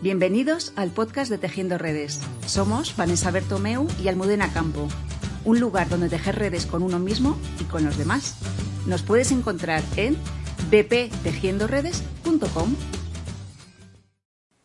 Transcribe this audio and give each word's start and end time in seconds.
Bienvenidos 0.00 0.72
al 0.76 0.90
podcast 0.90 1.28
de 1.28 1.38
Tejiendo 1.38 1.76
Redes. 1.76 2.20
Somos 2.46 2.96
Vanessa 2.96 3.32
Bertomeu 3.32 3.88
y 4.00 4.06
Almudena 4.06 4.52
Campo, 4.52 4.86
un 5.44 5.58
lugar 5.58 5.88
donde 5.88 6.08
tejer 6.08 6.36
redes 6.36 6.66
con 6.66 6.84
uno 6.84 7.00
mismo 7.00 7.36
y 7.60 7.64
con 7.64 7.84
los 7.84 7.98
demás. 7.98 8.38
Nos 8.86 9.02
puedes 9.02 9.32
encontrar 9.32 9.82
en 9.96 10.16
bptejiendoredes.com. 10.70 12.76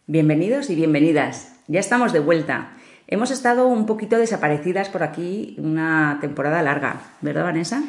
Bienvenidos 0.05 0.69
y 0.69 0.75
bienvenidas. 0.75 1.55
Ya 1.67 1.79
estamos 1.79 2.13
de 2.13 2.19
vuelta. 2.19 2.77
Hemos 3.07 3.31
estado 3.31 3.65
un 3.65 3.87
poquito 3.87 4.19
desaparecidas 4.19 4.89
por 4.89 5.01
aquí 5.01 5.55
una 5.57 6.19
temporada 6.21 6.61
larga, 6.61 7.01
¿verdad, 7.21 7.45
Vanessa? 7.45 7.81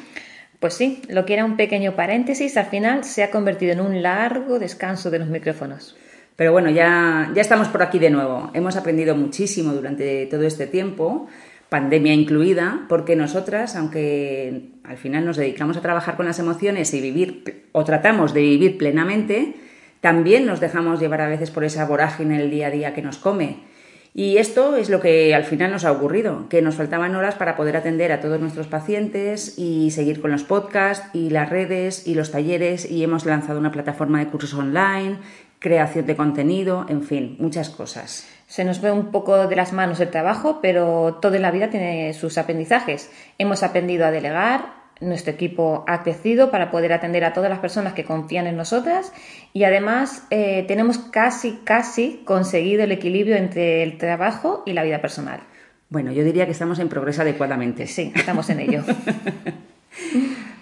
Pues 0.60 0.72
sí, 0.72 1.02
lo 1.10 1.26
que 1.26 1.34
era 1.34 1.44
un 1.44 1.58
pequeño 1.58 1.94
paréntesis 1.94 2.56
al 2.56 2.66
final 2.66 3.04
se 3.04 3.22
ha 3.22 3.30
convertido 3.30 3.72
en 3.72 3.82
un 3.82 4.02
largo 4.02 4.58
descanso 4.58 5.10
de 5.10 5.18
los 5.18 5.28
micrófonos. 5.28 5.94
Pero 6.36 6.52
bueno, 6.52 6.70
ya, 6.70 7.30
ya 7.34 7.40
estamos 7.40 7.68
por 7.68 7.82
aquí 7.82 7.98
de 7.98 8.10
nuevo. 8.10 8.50
Hemos 8.54 8.76
aprendido 8.76 9.14
muchísimo 9.14 9.72
durante 9.72 10.26
todo 10.26 10.42
este 10.42 10.66
tiempo, 10.66 11.28
pandemia 11.68 12.12
incluida, 12.12 12.86
porque 12.88 13.14
nosotras, 13.14 13.76
aunque 13.76 14.70
al 14.82 14.96
final 14.96 15.24
nos 15.24 15.36
dedicamos 15.36 15.76
a 15.76 15.80
trabajar 15.80 16.16
con 16.16 16.26
las 16.26 16.38
emociones 16.38 16.92
y 16.92 17.00
vivir, 17.00 17.68
o 17.72 17.84
tratamos 17.84 18.34
de 18.34 18.40
vivir 18.40 18.78
plenamente, 18.78 19.54
también 20.00 20.44
nos 20.44 20.60
dejamos 20.60 21.00
llevar 21.00 21.20
a 21.20 21.28
veces 21.28 21.50
por 21.50 21.64
esa 21.64 21.86
vorágine 21.86 22.40
el 22.40 22.50
día 22.50 22.66
a 22.66 22.70
día 22.70 22.94
que 22.94 23.02
nos 23.02 23.18
come. 23.18 23.58
Y 24.16 24.36
esto 24.36 24.76
es 24.76 24.90
lo 24.90 25.00
que 25.00 25.34
al 25.34 25.42
final 25.42 25.72
nos 25.72 25.84
ha 25.84 25.90
ocurrido, 25.90 26.48
que 26.48 26.62
nos 26.62 26.76
faltaban 26.76 27.16
horas 27.16 27.34
para 27.34 27.56
poder 27.56 27.76
atender 27.76 28.12
a 28.12 28.20
todos 28.20 28.40
nuestros 28.40 28.68
pacientes 28.68 29.58
y 29.58 29.90
seguir 29.90 30.20
con 30.20 30.30
los 30.30 30.44
podcasts 30.44 31.08
y 31.12 31.30
las 31.30 31.50
redes 31.50 32.06
y 32.06 32.14
los 32.14 32.30
talleres 32.30 32.88
y 32.88 33.02
hemos 33.02 33.26
lanzado 33.26 33.58
una 33.58 33.72
plataforma 33.72 34.20
de 34.20 34.28
cursos 34.28 34.54
online 34.54 35.18
creación 35.64 36.04
de 36.04 36.14
contenido, 36.14 36.84
en 36.90 37.02
fin, 37.02 37.36
muchas 37.40 37.70
cosas. 37.70 38.28
Se 38.46 38.66
nos 38.66 38.82
ve 38.82 38.92
un 38.92 39.10
poco 39.10 39.46
de 39.48 39.56
las 39.56 39.72
manos 39.72 39.98
el 39.98 40.10
trabajo, 40.10 40.58
pero 40.60 41.18
todo 41.22 41.36
en 41.36 41.42
la 41.42 41.50
vida 41.50 41.70
tiene 41.70 42.12
sus 42.12 42.36
aprendizajes. 42.36 43.10
Hemos 43.38 43.62
aprendido 43.62 44.04
a 44.04 44.10
delegar, 44.10 44.74
nuestro 45.00 45.32
equipo 45.32 45.82
ha 45.88 46.02
crecido 46.02 46.50
para 46.50 46.70
poder 46.70 46.92
atender 46.92 47.24
a 47.24 47.32
todas 47.32 47.48
las 47.48 47.60
personas 47.60 47.94
que 47.94 48.04
confían 48.04 48.46
en 48.46 48.58
nosotras 48.58 49.10
y 49.54 49.64
además 49.64 50.26
eh, 50.28 50.66
tenemos 50.68 50.98
casi, 50.98 51.60
casi 51.64 52.20
conseguido 52.26 52.84
el 52.84 52.92
equilibrio 52.92 53.36
entre 53.36 53.82
el 53.82 53.96
trabajo 53.96 54.64
y 54.66 54.74
la 54.74 54.82
vida 54.82 55.00
personal. 55.00 55.40
Bueno, 55.88 56.12
yo 56.12 56.24
diría 56.24 56.44
que 56.44 56.52
estamos 56.52 56.78
en 56.78 56.90
progreso 56.90 57.22
adecuadamente. 57.22 57.86
Sí, 57.86 58.12
estamos 58.14 58.50
en 58.50 58.60
ello. 58.60 58.82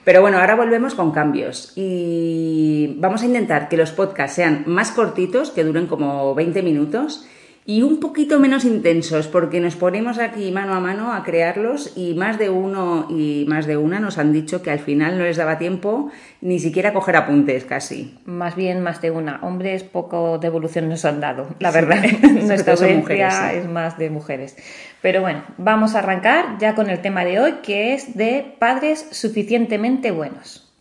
Pero 0.05 0.21
bueno, 0.21 0.39
ahora 0.39 0.57
volvemos 0.57 0.95
con 0.95 1.13
cambios 1.13 1.73
y 1.77 2.97
vamos 2.99 3.23
a 3.23 3.27
intentar 3.27 3.69
que 3.69 3.77
los 3.77 3.93
podcasts 3.93 4.37
sean 4.37 4.65
más 4.67 4.91
cortitos, 4.91 5.51
que 5.51 5.63
duren 5.63 5.87
como 5.87 6.35
20 6.35 6.63
minutos 6.63 7.27
y 7.65 7.83
un 7.83 8.01
poquito 8.01 8.41
menos 8.41 8.65
intensos 8.65 9.29
porque 9.29 9.61
nos 9.61 9.77
ponemos 9.77 10.19
aquí 10.19 10.51
mano 10.51 10.75
a 10.75 10.81
mano 10.81 11.13
a 11.13 11.23
crearlos 11.23 11.93
y 11.97 12.15
más 12.15 12.39
de 12.39 12.51
uno 12.51 13.07
y 13.09 13.45
más 13.47 13.67
de 13.67 13.77
una 13.77 14.01
nos 14.01 14.19
han 14.19 14.33
dicho 14.33 14.63
que 14.63 14.71
al 14.71 14.81
final 14.81 15.17
no 15.17 15.25
les 15.25 15.37
daba 15.37 15.59
tiempo 15.59 16.11
ni 16.41 16.59
siquiera 16.59 16.91
a 16.91 16.93
coger 16.93 17.15
apuntes 17.17 17.65
casi. 17.65 18.19
Más 18.25 18.57
bien 18.57 18.83
más 18.83 19.01
de 19.01 19.13
una. 19.13 19.39
Hombres 19.43 19.85
poco 19.85 20.39
de 20.39 20.49
evolución 20.49 20.89
nos 20.89 21.05
han 21.05 21.21
dado, 21.21 21.49
la 21.61 21.71
verdad. 21.71 22.03
Nuestra 22.23 22.75
audiencia 22.75 23.53
es 23.53 23.69
más 23.69 23.97
de 23.97 24.11
mujeres. 24.11 24.57
Pero 25.01 25.21
bueno, 25.21 25.43
vamos 25.57 25.95
a 25.95 26.01
arrancar 26.01 26.59
ya 26.59 26.75
con 26.75 26.91
el 26.91 27.01
tema 27.01 27.25
de 27.25 27.39
hoy 27.39 27.53
que 27.63 27.95
es 27.95 28.17
de 28.17 28.57
padres 28.59 29.07
suficientemente 29.13 30.11
buenos. 30.11 30.72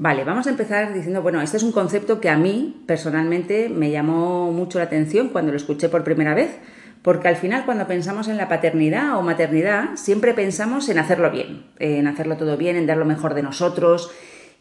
Vale, 0.00 0.22
vamos 0.22 0.46
a 0.46 0.50
empezar 0.50 0.94
diciendo, 0.94 1.22
bueno, 1.22 1.42
este 1.42 1.56
es 1.56 1.64
un 1.64 1.72
concepto 1.72 2.20
que 2.20 2.28
a 2.30 2.36
mí 2.36 2.84
personalmente 2.86 3.68
me 3.68 3.90
llamó 3.90 4.52
mucho 4.52 4.78
la 4.78 4.84
atención 4.84 5.30
cuando 5.30 5.50
lo 5.50 5.56
escuché 5.56 5.88
por 5.88 6.04
primera 6.04 6.34
vez, 6.34 6.56
porque 7.02 7.26
al 7.26 7.34
final 7.34 7.64
cuando 7.64 7.88
pensamos 7.88 8.28
en 8.28 8.36
la 8.36 8.46
paternidad 8.46 9.18
o 9.18 9.22
maternidad, 9.22 9.96
siempre 9.96 10.34
pensamos 10.34 10.88
en 10.88 11.00
hacerlo 11.00 11.32
bien, 11.32 11.66
en 11.80 12.06
hacerlo 12.06 12.36
todo 12.36 12.56
bien, 12.56 12.76
en 12.76 12.86
dar 12.86 12.96
lo 12.96 13.06
mejor 13.06 13.34
de 13.34 13.42
nosotros, 13.42 14.12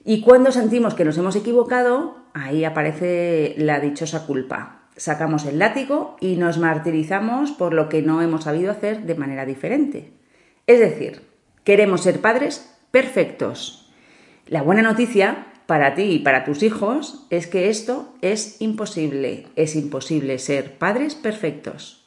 y 0.04 0.22
cuando 0.22 0.52
sentimos 0.52 0.96
que 0.96 1.06
nos 1.06 1.20
hemos 1.20 1.36
equivocado, 1.36 2.18
ahí 2.34 2.66
aparece 2.66 3.54
la 3.60 3.80
dichosa 3.80 4.26
culpa. 4.26 4.88
Sacamos 4.96 5.46
el 5.46 5.60
látigo 5.60 6.18
y 6.20 6.38
nos 6.38 6.58
martirizamos 6.58 7.52
por 7.52 7.76
lo 7.76 7.90
que 7.90 8.02
no 8.02 8.24
hemos 8.24 8.46
sabido 8.46 8.72
hacer 8.72 9.04
de 9.04 9.14
manera 9.14 9.46
diferente. 9.46 10.14
Es 10.66 10.80
decir, 10.80 11.22
queremos 11.64 12.02
ser 12.02 12.22
padres 12.22 12.76
perfectos, 12.90 13.87
la 14.48 14.62
buena 14.62 14.82
noticia 14.82 15.48
para 15.66 15.94
ti 15.96 16.04
y 16.04 16.20
para 16.20 16.46
tus 16.46 16.64
hijos 16.64 17.26
es 17.30 17.48
que 17.48 17.70
esto 17.70 18.14
es 18.22 18.62
imposible. 18.62 19.48
Es 19.56 19.76
imposible 19.76 20.40
ser 20.40 20.78
padres 20.78 21.16
perfectos. 21.16 22.06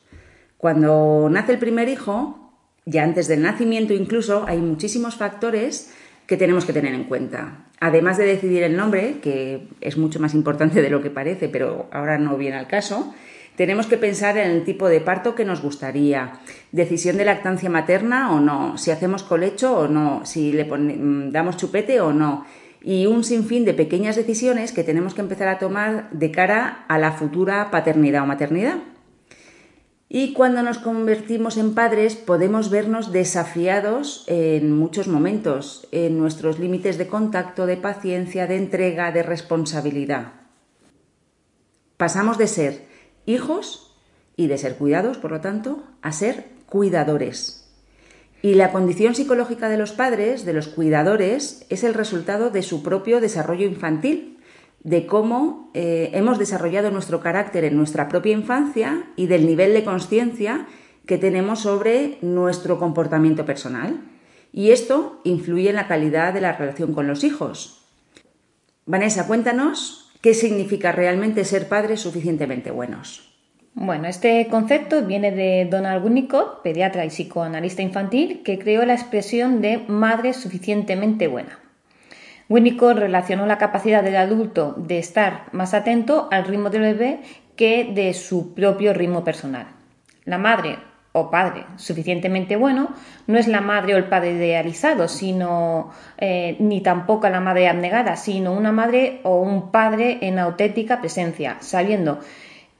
Cuando 0.56 1.28
nace 1.30 1.52
el 1.52 1.58
primer 1.58 1.88
hijo, 1.88 2.52
ya 2.86 3.04
antes 3.04 3.28
del 3.28 3.42
nacimiento 3.42 3.92
incluso, 3.92 4.44
hay 4.46 4.58
muchísimos 4.58 5.16
factores 5.16 5.92
que 6.26 6.36
tenemos 6.36 6.64
que 6.64 6.72
tener 6.72 6.94
en 6.94 7.04
cuenta. 7.04 7.66
Además 7.80 8.16
de 8.16 8.24
decidir 8.24 8.62
el 8.62 8.76
nombre, 8.76 9.16
que 9.20 9.68
es 9.80 9.96
mucho 9.96 10.20
más 10.20 10.34
importante 10.34 10.80
de 10.80 10.90
lo 10.90 11.02
que 11.02 11.10
parece, 11.10 11.48
pero 11.48 11.88
ahora 11.92 12.18
no 12.18 12.36
viene 12.36 12.56
al 12.56 12.66
caso, 12.66 13.14
tenemos 13.60 13.86
que 13.86 13.98
pensar 13.98 14.38
en 14.38 14.50
el 14.50 14.64
tipo 14.64 14.88
de 14.88 15.02
parto 15.02 15.34
que 15.34 15.44
nos 15.44 15.60
gustaría, 15.60 16.40
decisión 16.72 17.18
de 17.18 17.26
lactancia 17.26 17.68
materna 17.68 18.32
o 18.32 18.40
no, 18.40 18.78
si 18.78 18.90
hacemos 18.90 19.22
colecho 19.22 19.76
o 19.76 19.86
no, 19.86 20.24
si 20.24 20.50
le 20.50 20.64
mm, 20.64 21.30
damos 21.30 21.58
chupete 21.58 22.00
o 22.00 22.14
no, 22.14 22.46
y 22.82 23.04
un 23.04 23.22
sinfín 23.22 23.66
de 23.66 23.74
pequeñas 23.74 24.16
decisiones 24.16 24.72
que 24.72 24.82
tenemos 24.82 25.12
que 25.12 25.20
empezar 25.20 25.48
a 25.48 25.58
tomar 25.58 26.08
de 26.10 26.30
cara 26.30 26.86
a 26.88 26.96
la 26.96 27.12
futura 27.12 27.70
paternidad 27.70 28.22
o 28.22 28.26
maternidad. 28.26 28.78
Y 30.08 30.32
cuando 30.32 30.62
nos 30.62 30.78
convertimos 30.78 31.58
en 31.58 31.74
padres 31.74 32.16
podemos 32.16 32.70
vernos 32.70 33.12
desafiados 33.12 34.24
en 34.26 34.72
muchos 34.72 35.06
momentos, 35.06 35.86
en 35.92 36.16
nuestros 36.16 36.58
límites 36.58 36.96
de 36.96 37.08
contacto, 37.08 37.66
de 37.66 37.76
paciencia, 37.76 38.46
de 38.46 38.56
entrega, 38.56 39.12
de 39.12 39.22
responsabilidad. 39.22 40.32
Pasamos 41.98 42.38
de 42.38 42.46
ser 42.46 42.89
hijos 43.30 43.96
y 44.36 44.46
de 44.46 44.58
ser 44.58 44.76
cuidados, 44.76 45.18
por 45.18 45.30
lo 45.30 45.40
tanto, 45.40 45.82
a 46.02 46.12
ser 46.12 46.46
cuidadores. 46.66 47.60
Y 48.42 48.54
la 48.54 48.72
condición 48.72 49.14
psicológica 49.14 49.68
de 49.68 49.76
los 49.76 49.92
padres, 49.92 50.44
de 50.44 50.54
los 50.54 50.68
cuidadores, 50.68 51.66
es 51.68 51.84
el 51.84 51.92
resultado 51.94 52.50
de 52.50 52.62
su 52.62 52.82
propio 52.82 53.20
desarrollo 53.20 53.66
infantil, 53.66 54.38
de 54.82 55.06
cómo 55.06 55.70
eh, 55.74 56.10
hemos 56.14 56.38
desarrollado 56.38 56.90
nuestro 56.90 57.20
carácter 57.20 57.64
en 57.64 57.76
nuestra 57.76 58.08
propia 58.08 58.32
infancia 58.32 59.10
y 59.14 59.26
del 59.26 59.46
nivel 59.46 59.74
de 59.74 59.84
conciencia 59.84 60.66
que 61.04 61.18
tenemos 61.18 61.60
sobre 61.60 62.16
nuestro 62.22 62.78
comportamiento 62.78 63.44
personal. 63.44 64.00
Y 64.52 64.70
esto 64.70 65.20
influye 65.24 65.68
en 65.68 65.76
la 65.76 65.86
calidad 65.86 66.32
de 66.32 66.40
la 66.40 66.52
relación 66.52 66.94
con 66.94 67.06
los 67.06 67.24
hijos. 67.24 67.84
Vanessa, 68.86 69.26
cuéntanos 69.26 70.09
¿Qué 70.20 70.34
significa 70.34 70.92
realmente 70.92 71.44
ser 71.44 71.68
padres 71.68 72.00
suficientemente 72.00 72.70
buenos? 72.70 73.30
Bueno, 73.72 74.06
este 74.06 74.46
concepto 74.48 75.06
viene 75.06 75.30
de 75.32 75.66
Donald 75.70 76.04
Winnicott, 76.04 76.62
pediatra 76.62 77.06
y 77.06 77.08
psicoanalista 77.08 77.80
infantil, 77.80 78.42
que 78.44 78.58
creó 78.58 78.84
la 78.84 78.92
expresión 78.92 79.62
de 79.62 79.78
madre 79.88 80.34
suficientemente 80.34 81.26
buena. 81.26 81.58
Winnicott 82.50 82.98
relacionó 82.98 83.46
la 83.46 83.56
capacidad 83.56 84.02
del 84.02 84.16
adulto 84.16 84.74
de 84.76 84.98
estar 84.98 85.46
más 85.52 85.72
atento 85.72 86.28
al 86.30 86.44
ritmo 86.44 86.68
del 86.68 86.82
bebé 86.82 87.20
que 87.56 87.84
de 87.94 88.12
su 88.12 88.52
propio 88.52 88.92
ritmo 88.92 89.24
personal. 89.24 89.68
La 90.26 90.36
madre 90.36 90.78
o 91.12 91.30
padre 91.30 91.64
suficientemente 91.76 92.54
bueno 92.56 92.90
no 93.26 93.38
es 93.38 93.48
la 93.48 93.60
madre 93.60 93.94
o 93.94 93.96
el 93.96 94.04
padre 94.04 94.32
idealizado, 94.32 95.08
sino 95.08 95.90
eh, 96.18 96.56
ni 96.60 96.80
tampoco 96.80 97.28
la 97.28 97.40
madre 97.40 97.68
abnegada, 97.68 98.16
sino 98.16 98.52
una 98.52 98.72
madre 98.72 99.20
o 99.24 99.40
un 99.40 99.70
padre 99.70 100.18
en 100.22 100.38
auténtica 100.38 101.00
presencia, 101.00 101.56
sabiendo 101.60 102.20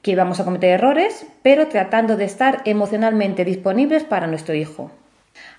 que 0.02 0.16
vamos 0.16 0.41
a 0.41 0.44
cometer 0.44 0.70
errores, 0.70 1.27
pero 1.42 1.68
tratando 1.68 2.16
de 2.16 2.24
estar 2.24 2.62
emocionalmente 2.65 3.44
disponibles 3.44 4.04
para 4.04 4.27
nuestro 4.27 4.54
hijo. 4.54 4.91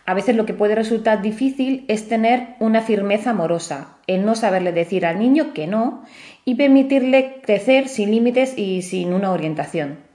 A 0.05 0.13
veces 0.13 0.35
lo 0.35 0.45
que 0.45 0.53
puede 0.53 0.75
resultar 0.75 1.21
difícil 1.21 1.85
es 1.87 2.07
tener 2.07 2.55
una 2.59 2.81
firmeza 2.81 3.31
amorosa, 3.31 3.97
el 4.07 4.25
no 4.25 4.35
saberle 4.35 4.71
decir 4.71 5.05
al 5.05 5.19
niño 5.19 5.53
que 5.53 5.67
no 5.67 6.03
y 6.43 6.55
permitirle 6.55 7.39
crecer 7.43 7.87
sin 7.87 8.11
límites 8.11 8.57
y 8.57 8.81
sin 8.81 9.13
una 9.13 9.31
orientación. 9.31 10.10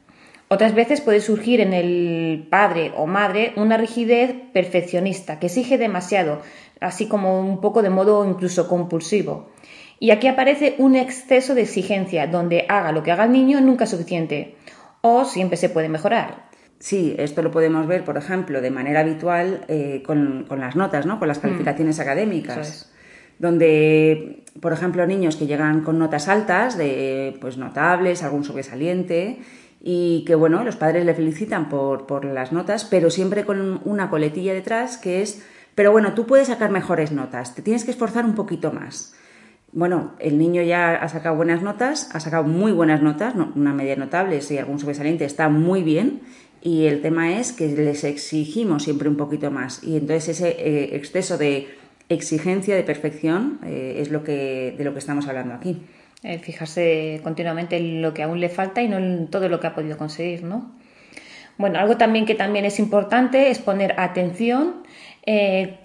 Otras 0.48 0.74
veces 0.74 1.00
puede 1.00 1.20
surgir 1.20 1.60
en 1.60 1.72
el 1.72 2.46
padre 2.48 2.92
o 2.96 3.06
madre 3.06 3.52
una 3.56 3.76
rigidez 3.76 4.34
perfeccionista 4.52 5.40
que 5.40 5.46
exige 5.46 5.76
demasiado, 5.76 6.40
así 6.80 7.08
como 7.08 7.40
un 7.40 7.60
poco 7.60 7.82
de 7.82 7.90
modo 7.90 8.24
incluso 8.24 8.68
compulsivo. 8.68 9.50
Y 9.98 10.10
aquí 10.10 10.28
aparece 10.28 10.76
un 10.78 10.94
exceso 10.94 11.54
de 11.54 11.62
exigencia, 11.62 12.26
donde 12.26 12.66
haga 12.68 12.92
lo 12.92 13.02
que 13.02 13.10
haga 13.10 13.24
el 13.24 13.32
niño 13.32 13.60
nunca 13.60 13.84
es 13.84 13.90
suficiente, 13.90 14.54
o 15.00 15.24
siempre 15.24 15.56
se 15.56 15.68
puede 15.68 15.88
mejorar. 15.88 16.46
Sí, 16.78 17.16
esto 17.18 17.42
lo 17.42 17.50
podemos 17.50 17.86
ver, 17.86 18.04
por 18.04 18.18
ejemplo, 18.18 18.60
de 18.60 18.70
manera 18.70 19.00
habitual 19.00 19.64
eh, 19.68 20.02
con, 20.04 20.46
las 20.50 20.76
notas, 20.76 21.06
¿no? 21.06 21.18
con 21.18 21.28
las 21.28 21.38
mm. 21.38 21.42
calificaciones 21.42 21.98
académicas. 21.98 22.92
Donde, 23.38 24.44
por 24.60 24.72
ejemplo, 24.72 25.06
niños 25.06 25.36
que 25.36 25.46
llegan 25.46 25.82
con 25.82 25.98
notas 25.98 26.28
altas, 26.28 26.78
de 26.78 27.36
pues 27.40 27.58
notables, 27.58 28.22
algún 28.22 28.44
sobresaliente, 28.44 29.38
y 29.80 30.24
que 30.26 30.34
bueno, 30.34 30.64
los 30.64 30.76
padres 30.76 31.04
le 31.04 31.14
felicitan 31.14 31.68
por, 31.68 32.06
por 32.06 32.24
las 32.24 32.52
notas, 32.52 32.84
pero 32.84 33.10
siempre 33.10 33.44
con 33.44 33.80
una 33.84 34.10
coletilla 34.10 34.54
detrás 34.54 34.98
que 34.98 35.22
es, 35.22 35.42
pero 35.74 35.92
bueno, 35.92 36.14
tú 36.14 36.26
puedes 36.26 36.48
sacar 36.48 36.70
mejores 36.70 37.12
notas, 37.12 37.54
te 37.54 37.62
tienes 37.62 37.84
que 37.84 37.90
esforzar 37.90 38.24
un 38.24 38.34
poquito 38.34 38.72
más. 38.72 39.14
Bueno, 39.72 40.14
el 40.20 40.38
niño 40.38 40.62
ya 40.62 40.94
ha 40.94 41.08
sacado 41.08 41.36
buenas 41.36 41.62
notas, 41.62 42.08
ha 42.14 42.20
sacado 42.20 42.44
muy 42.44 42.72
buenas 42.72 43.02
notas, 43.02 43.34
una 43.54 43.74
media 43.74 43.94
notable, 43.96 44.40
si 44.40 44.56
algún 44.56 44.78
sobresaliente 44.78 45.24
está 45.24 45.48
muy 45.48 45.82
bien, 45.82 46.22
y 46.62 46.86
el 46.86 47.02
tema 47.02 47.38
es 47.38 47.52
que 47.52 47.68
les 47.68 48.02
exigimos 48.04 48.84
siempre 48.84 49.08
un 49.08 49.16
poquito 49.16 49.50
más, 49.50 49.84
y 49.84 49.96
entonces 49.96 50.30
ese 50.30 50.48
eh, 50.48 50.96
exceso 50.96 51.36
de 51.36 51.68
exigencia 52.08 52.74
de 52.74 52.84
perfección 52.84 53.58
eh, 53.64 53.96
es 53.98 54.10
lo 54.10 54.24
que, 54.24 54.74
de 54.78 54.84
lo 54.84 54.92
que 54.92 54.98
estamos 54.98 55.28
hablando 55.28 55.54
aquí. 55.54 55.82
Eh, 56.28 56.40
fijarse 56.40 57.20
continuamente 57.22 57.76
en 57.76 58.02
lo 58.02 58.12
que 58.12 58.24
aún 58.24 58.40
le 58.40 58.48
falta 58.48 58.82
y 58.82 58.88
no 58.88 58.96
en 58.96 59.28
todo 59.28 59.48
lo 59.48 59.60
que 59.60 59.68
ha 59.68 59.76
podido 59.76 59.96
conseguir, 59.96 60.42
¿no? 60.42 60.72
Bueno, 61.56 61.78
algo 61.78 61.96
también 61.98 62.26
que 62.26 62.34
también 62.34 62.64
es 62.64 62.80
importante 62.80 63.48
es 63.48 63.60
poner 63.60 63.94
atención 63.96 64.82
eh, 65.24 65.78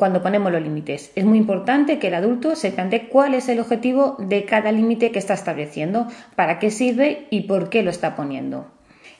cuando 0.00 0.20
ponemos 0.20 0.50
los 0.50 0.60
límites. 0.60 1.12
Es 1.14 1.24
muy 1.24 1.38
importante 1.38 2.00
que 2.00 2.08
el 2.08 2.14
adulto 2.14 2.56
se 2.56 2.72
plantee 2.72 3.08
cuál 3.08 3.34
es 3.34 3.48
el 3.48 3.60
objetivo 3.60 4.16
de 4.18 4.44
cada 4.44 4.72
límite 4.72 5.12
que 5.12 5.20
está 5.20 5.34
estableciendo, 5.34 6.08
para 6.34 6.58
qué 6.58 6.72
sirve 6.72 7.28
y 7.30 7.42
por 7.42 7.70
qué 7.70 7.84
lo 7.84 7.90
está 7.90 8.16
poniendo. 8.16 8.66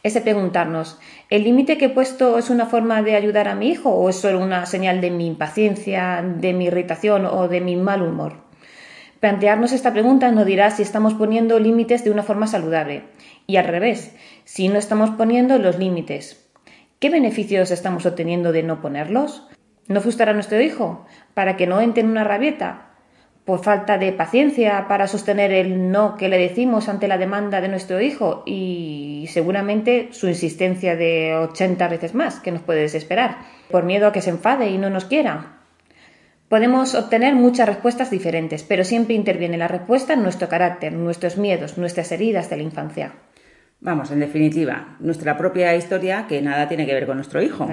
Es 0.02 0.18
preguntarnos, 0.18 0.98
¿el 1.30 1.44
límite 1.44 1.78
que 1.78 1.84
he 1.84 1.90
puesto 1.90 2.36
es 2.36 2.50
una 2.50 2.66
forma 2.66 3.00
de 3.02 3.14
ayudar 3.14 3.46
a 3.46 3.54
mi 3.54 3.68
hijo 3.68 3.90
o 3.90 4.08
es 4.08 4.16
solo 4.16 4.40
una 4.40 4.66
señal 4.66 5.00
de 5.00 5.12
mi 5.12 5.28
impaciencia, 5.28 6.20
de 6.20 6.52
mi 6.52 6.64
irritación 6.64 7.26
o 7.26 7.46
de 7.46 7.60
mi 7.60 7.76
mal 7.76 8.02
humor? 8.02 8.42
Plantearnos 9.24 9.72
esta 9.72 9.94
pregunta 9.94 10.30
nos 10.32 10.44
dirá 10.44 10.70
si 10.70 10.82
estamos 10.82 11.14
poniendo 11.14 11.58
límites 11.58 12.04
de 12.04 12.10
una 12.10 12.22
forma 12.22 12.46
saludable 12.46 13.04
y 13.46 13.56
al 13.56 13.64
revés, 13.64 14.14
si 14.44 14.68
no 14.68 14.78
estamos 14.78 15.08
poniendo 15.12 15.58
los 15.58 15.78
límites. 15.78 16.46
¿Qué 16.98 17.08
beneficios 17.08 17.70
estamos 17.70 18.04
obteniendo 18.04 18.52
de 18.52 18.62
no 18.62 18.82
ponerlos? 18.82 19.48
¿No 19.88 20.02
frustrar 20.02 20.28
a 20.28 20.34
nuestro 20.34 20.60
hijo 20.60 21.06
para 21.32 21.56
que 21.56 21.66
no 21.66 21.80
entre 21.80 22.02
en 22.02 22.10
una 22.10 22.22
rabieta? 22.22 22.90
por 23.46 23.64
falta 23.64 23.96
de 23.96 24.12
paciencia 24.12 24.88
para 24.88 25.06
sostener 25.06 25.52
el 25.52 25.90
no 25.90 26.16
que 26.16 26.28
le 26.28 26.36
decimos 26.36 26.90
ante 26.90 27.08
la 27.08 27.16
demanda 27.16 27.62
de 27.62 27.68
nuestro 27.68 28.02
hijo 28.02 28.42
y 28.44 29.26
seguramente 29.32 30.08
su 30.12 30.28
insistencia 30.28 30.96
de 30.96 31.34
80 31.34 31.88
veces 31.88 32.14
más 32.14 32.40
que 32.40 32.52
nos 32.52 32.60
puede 32.60 32.82
desesperar, 32.82 33.38
por 33.70 33.84
miedo 33.84 34.06
a 34.06 34.12
que 34.12 34.20
se 34.20 34.30
enfade 34.30 34.68
y 34.68 34.76
no 34.76 34.90
nos 34.90 35.06
quiera. 35.06 35.63
Podemos 36.54 36.94
obtener 36.94 37.34
muchas 37.34 37.68
respuestas 37.68 38.12
diferentes, 38.12 38.62
pero 38.62 38.84
siempre 38.84 39.16
interviene 39.16 39.58
la 39.58 39.66
respuesta 39.66 40.12
en 40.12 40.22
nuestro 40.22 40.48
carácter, 40.48 40.92
nuestros 40.92 41.36
miedos, 41.36 41.78
nuestras 41.78 42.12
heridas 42.12 42.48
de 42.48 42.56
la 42.56 42.62
infancia. 42.62 43.14
Vamos, 43.80 44.12
en 44.12 44.20
definitiva, 44.20 44.96
nuestra 45.00 45.36
propia 45.36 45.74
historia 45.74 46.26
que 46.28 46.40
nada 46.42 46.68
tiene 46.68 46.86
que 46.86 46.94
ver 46.94 47.06
con 47.06 47.16
nuestro 47.16 47.42
hijo. 47.42 47.68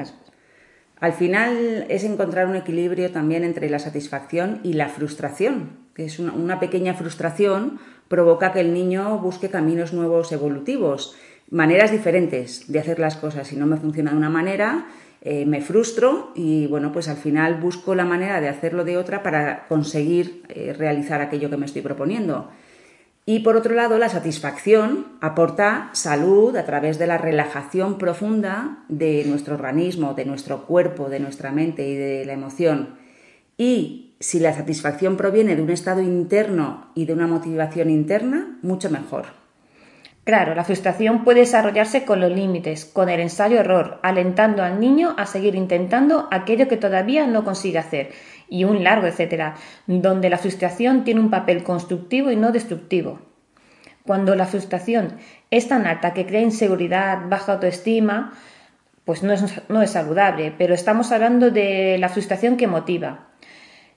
Al 0.99 1.13
final 1.13 1.85
es 1.89 2.03
encontrar 2.03 2.47
un 2.47 2.55
equilibrio 2.55 3.11
también 3.11 3.43
entre 3.43 3.69
la 3.69 3.77
satisfacción 3.77 4.61
y 4.63 4.73
la 4.73 4.89
frustración, 4.89 5.77
que 5.93 6.05
es 6.05 6.17
una, 6.17 6.59
pequeña 6.59 6.95
frustración 6.95 7.79
provoca 8.07 8.51
que 8.51 8.61
el 8.61 8.73
niño 8.73 9.19
busque 9.19 9.51
caminos 9.51 9.93
nuevos 9.93 10.31
evolutivos, 10.31 11.15
maneras 11.51 11.91
diferentes 11.91 12.71
de 12.71 12.79
hacer 12.79 12.97
las 12.97 13.15
cosas. 13.15 13.47
Si 13.47 13.57
no 13.57 13.67
me 13.67 13.77
funciona 13.77 14.09
de 14.09 14.17
una 14.17 14.31
manera, 14.31 14.87
eh, 15.23 15.45
me 15.45 15.61
frustro 15.61 16.31
y 16.35 16.65
bueno, 16.65 16.91
pues 16.91 17.07
al 17.07 17.17
final 17.17 17.55
busco 17.55 17.93
la 17.93 18.05
manera 18.05 18.41
de 18.41 18.49
hacerlo 18.49 18.83
de 18.83 18.97
otra 18.97 19.21
para 19.21 19.67
conseguir 19.67 20.43
eh, 20.49 20.73
realizar 20.77 21.21
aquello 21.21 21.49
que 21.49 21.57
me 21.57 21.67
estoy 21.67 21.83
proponiendo. 21.83 22.49
Y 23.27 23.39
por 23.39 23.55
otro 23.55 23.75
lado, 23.75 23.99
la 23.99 24.09
satisfacción 24.09 25.05
aporta 25.21 25.91
salud 25.93 26.55
a 26.55 26.65
través 26.65 26.97
de 26.97 27.05
la 27.05 27.19
relajación 27.19 27.99
profunda 27.99 28.83
de 28.89 29.23
nuestro 29.27 29.53
organismo, 29.53 30.15
de 30.15 30.25
nuestro 30.25 30.65
cuerpo, 30.65 31.07
de 31.07 31.19
nuestra 31.19 31.51
mente 31.51 31.87
y 31.87 31.95
de 31.95 32.25
la 32.25 32.33
emoción. 32.33 32.95
Y 33.57 34.15
si 34.19 34.39
la 34.39 34.53
satisfacción 34.53 35.17
proviene 35.17 35.55
de 35.55 35.61
un 35.61 35.69
estado 35.69 36.01
interno 36.01 36.87
y 36.95 37.05
de 37.05 37.13
una 37.13 37.27
motivación 37.27 37.91
interna, 37.91 38.57
mucho 38.63 38.89
mejor. 38.89 39.40
Claro, 40.23 40.53
la 40.53 40.63
frustración 40.63 41.23
puede 41.23 41.39
desarrollarse 41.39 42.05
con 42.05 42.19
los 42.19 42.31
límites, 42.31 42.85
con 42.85 43.09
el 43.09 43.19
ensayo-error, 43.19 43.99
alentando 44.03 44.61
al 44.61 44.79
niño 44.79 45.15
a 45.17 45.25
seguir 45.25 45.55
intentando 45.55 46.27
aquello 46.29 46.67
que 46.67 46.77
todavía 46.77 47.25
no 47.25 47.43
consigue 47.43 47.79
hacer 47.79 48.11
y 48.47 48.65
un 48.65 48.83
largo 48.83 49.07
etcétera, 49.07 49.55
donde 49.87 50.29
la 50.29 50.37
frustración 50.37 51.03
tiene 51.03 51.21
un 51.21 51.31
papel 51.31 51.63
constructivo 51.63 52.29
y 52.29 52.35
no 52.35 52.51
destructivo. 52.51 53.19
Cuando 54.05 54.35
la 54.35 54.45
frustración 54.45 55.17
es 55.49 55.67
tan 55.67 55.87
alta 55.87 56.13
que 56.13 56.27
crea 56.27 56.41
inseguridad, 56.41 57.27
baja 57.27 57.53
autoestima, 57.53 58.33
pues 59.05 59.23
no 59.23 59.33
es, 59.33 59.43
no 59.69 59.81
es 59.81 59.91
saludable, 59.91 60.53
pero 60.55 60.75
estamos 60.75 61.11
hablando 61.11 61.49
de 61.49 61.97
la 61.97 62.09
frustración 62.09 62.57
que 62.57 62.67
motiva. 62.67 63.30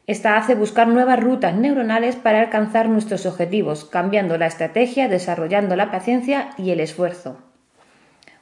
Esta 0.06 0.36
hace 0.36 0.54
buscar 0.54 0.86
nuevas 0.86 1.18
rutas 1.18 1.54
neuronales 1.54 2.16
para 2.16 2.40
alcanzar 2.40 2.90
nuestros 2.90 3.24
objetivos, 3.24 3.86
cambiando 3.86 4.36
la 4.36 4.46
estrategia, 4.46 5.08
desarrollando 5.08 5.76
la 5.76 5.90
paciencia 5.90 6.50
y 6.58 6.72
el 6.72 6.80
esfuerzo. 6.80 7.38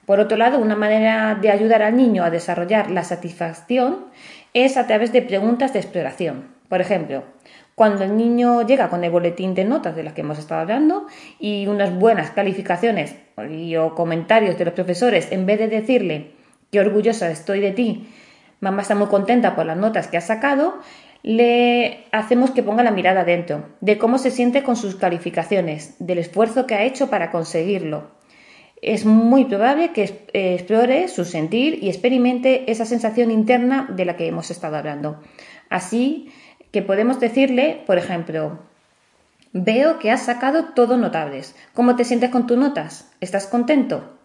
Por 0.04 0.18
otro 0.18 0.36
lado, 0.36 0.58
una 0.58 0.74
manera 0.74 1.38
de 1.40 1.50
ayudar 1.50 1.82
al 1.82 1.96
niño 1.96 2.24
a 2.24 2.30
desarrollar 2.30 2.90
la 2.90 3.04
satisfacción 3.04 4.06
es 4.54 4.76
a 4.76 4.88
través 4.88 5.12
de 5.12 5.22
preguntas 5.22 5.72
de 5.72 5.78
exploración. 5.78 6.48
Por 6.68 6.80
ejemplo, 6.80 7.22
cuando 7.76 8.02
el 8.02 8.16
niño 8.16 8.66
llega 8.66 8.88
con 8.88 9.04
el 9.04 9.12
boletín 9.12 9.54
de 9.54 9.64
notas 9.64 9.94
de 9.94 10.02
las 10.02 10.14
que 10.14 10.22
hemos 10.22 10.40
estado 10.40 10.62
hablando 10.62 11.06
y 11.38 11.68
unas 11.68 11.94
buenas 11.96 12.32
calificaciones 12.32 13.14
o 13.36 13.94
comentarios 13.94 14.58
de 14.58 14.64
los 14.64 14.74
profesores, 14.74 15.30
en 15.30 15.46
vez 15.46 15.60
de 15.60 15.68
decirle 15.68 16.32
qué 16.72 16.80
orgullosa 16.80 17.30
estoy 17.30 17.60
de 17.60 17.70
ti, 17.70 18.08
mamá 18.58 18.82
está 18.82 18.96
muy 18.96 19.06
contenta 19.06 19.54
por 19.54 19.64
las 19.64 19.76
notas 19.76 20.08
que 20.08 20.16
has 20.16 20.26
sacado, 20.26 20.80
le 21.22 22.04
hacemos 22.12 22.50
que 22.50 22.62
ponga 22.62 22.82
la 22.82 22.90
mirada 22.90 23.24
dentro, 23.24 23.66
de 23.80 23.98
cómo 23.98 24.18
se 24.18 24.30
siente 24.30 24.62
con 24.62 24.76
sus 24.76 24.96
calificaciones, 24.96 25.94
del 25.98 26.18
esfuerzo 26.18 26.66
que 26.66 26.74
ha 26.74 26.84
hecho 26.84 27.10
para 27.10 27.30
conseguirlo 27.30 28.10
es 28.82 29.06
muy 29.06 29.44
probable 29.44 29.92
que 29.92 30.02
eh, 30.02 30.54
explore 30.54 31.06
su 31.06 31.24
sentir 31.24 31.78
y 31.82 31.88
experimente 31.88 32.70
esa 32.70 32.84
sensación 32.84 33.30
interna 33.30 33.86
de 33.88 34.04
la 34.04 34.16
que 34.16 34.26
hemos 34.26 34.50
estado 34.50 34.76
hablando. 34.76 35.22
Así 35.70 36.32
que 36.72 36.82
podemos 36.82 37.20
decirle, 37.20 37.80
por 37.86 37.96
ejemplo, 37.96 38.58
veo 39.52 40.00
que 40.00 40.10
has 40.10 40.24
sacado 40.24 40.70
todo 40.74 40.96
notables. 40.96 41.54
¿Cómo 41.74 41.94
te 41.94 42.04
sientes 42.04 42.30
con 42.30 42.48
tus 42.48 42.58
notas? 42.58 43.12
¿Estás 43.20 43.46
contento? 43.46 44.18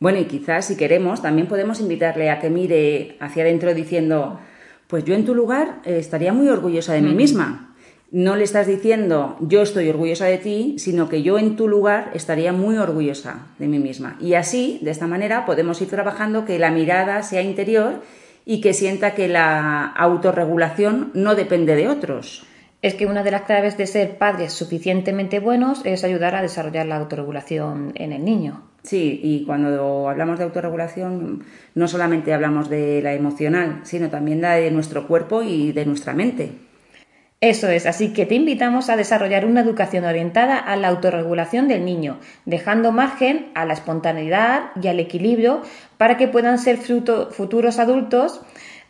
Bueno, 0.00 0.18
y 0.18 0.26
quizás 0.26 0.66
si 0.66 0.76
queremos, 0.76 1.22
también 1.22 1.48
podemos 1.48 1.80
invitarle 1.80 2.30
a 2.30 2.40
que 2.40 2.50
mire 2.50 3.16
hacia 3.20 3.42
adentro 3.42 3.72
diciendo, 3.72 4.38
pues 4.88 5.04
yo 5.04 5.14
en 5.14 5.24
tu 5.24 5.34
lugar 5.34 5.80
eh, 5.84 5.98
estaría 5.98 6.32
muy 6.32 6.48
orgullosa 6.48 6.92
de 6.92 7.02
mí 7.02 7.14
misma 7.14 7.68
no 8.10 8.36
le 8.36 8.44
estás 8.44 8.66
diciendo 8.66 9.36
yo 9.40 9.62
estoy 9.62 9.88
orgullosa 9.90 10.26
de 10.26 10.38
ti, 10.38 10.76
sino 10.78 11.08
que 11.08 11.22
yo 11.22 11.38
en 11.38 11.56
tu 11.56 11.68
lugar 11.68 12.10
estaría 12.14 12.52
muy 12.52 12.78
orgullosa 12.78 13.48
de 13.58 13.68
mí 13.68 13.78
misma. 13.78 14.16
Y 14.20 14.34
así, 14.34 14.78
de 14.82 14.90
esta 14.90 15.06
manera, 15.06 15.44
podemos 15.44 15.80
ir 15.82 15.88
trabajando 15.88 16.44
que 16.44 16.58
la 16.58 16.70
mirada 16.70 17.22
sea 17.22 17.42
interior 17.42 18.02
y 18.46 18.60
que 18.62 18.72
sienta 18.72 19.14
que 19.14 19.28
la 19.28 19.84
autorregulación 19.84 21.10
no 21.12 21.34
depende 21.34 21.76
de 21.76 21.88
otros. 21.88 22.46
Es 22.80 22.94
que 22.94 23.06
una 23.06 23.24
de 23.24 23.32
las 23.32 23.42
claves 23.42 23.76
de 23.76 23.86
ser 23.86 24.16
padres 24.16 24.52
suficientemente 24.52 25.40
buenos 25.40 25.84
es 25.84 26.04
ayudar 26.04 26.34
a 26.34 26.42
desarrollar 26.42 26.86
la 26.86 26.96
autorregulación 26.96 27.92
en 27.96 28.12
el 28.12 28.24
niño. 28.24 28.67
Sí, 28.82 29.20
y 29.22 29.44
cuando 29.44 30.08
hablamos 30.08 30.38
de 30.38 30.44
autorregulación 30.44 31.44
no 31.74 31.88
solamente 31.88 32.32
hablamos 32.32 32.70
de 32.70 33.02
la 33.02 33.12
emocional, 33.12 33.80
sino 33.82 34.08
también 34.08 34.40
de 34.40 34.70
nuestro 34.70 35.06
cuerpo 35.06 35.42
y 35.42 35.72
de 35.72 35.84
nuestra 35.84 36.14
mente. 36.14 36.52
Eso 37.40 37.68
es, 37.68 37.86
así 37.86 38.12
que 38.12 38.26
te 38.26 38.34
invitamos 38.34 38.90
a 38.90 38.96
desarrollar 38.96 39.44
una 39.44 39.60
educación 39.60 40.04
orientada 40.04 40.58
a 40.58 40.76
la 40.76 40.88
autorregulación 40.88 41.68
del 41.68 41.84
niño, 41.84 42.18
dejando 42.46 42.90
margen 42.90 43.52
a 43.54 43.64
la 43.64 43.74
espontaneidad 43.74 44.70
y 44.80 44.88
al 44.88 44.98
equilibrio 44.98 45.62
para 45.98 46.16
que 46.16 46.26
puedan 46.26 46.58
ser 46.58 46.78
futuros 46.78 47.78
adultos 47.78 48.40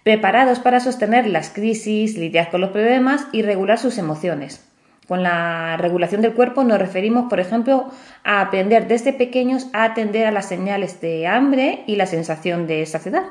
preparados 0.02 0.61
para 0.61 0.80
sostener 0.80 1.26
las 1.26 1.50
crisis, 1.50 2.16
lidiar 2.16 2.50
con 2.50 2.62
los 2.62 2.71
problemas 2.71 3.26
y 3.33 3.42
regular 3.42 3.78
sus 3.78 3.99
emociones. 3.99 4.67
Con 5.09 5.23
la 5.23 5.79
regulación 5.79 6.21
del 6.21 6.35
cuerpo 6.35 6.62
nos 6.65 6.79
referimos, 6.79 7.31
por 7.31 7.41
ejemplo, 7.41 7.87
a 8.25 8.43
aprender 8.43 8.87
desde 8.87 9.15
pequeños 9.15 9.69
a 9.73 9.85
atender 9.85 10.27
a 10.27 10.33
las 10.33 10.47
señales 10.47 11.00
de 11.00 11.27
hambre 11.27 11.83
y 11.87 11.97
la 11.97 12.07
sensación 12.07 12.67
de 12.67 12.85
saciedad. 12.85 13.25